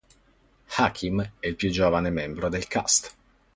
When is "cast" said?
2.67-3.15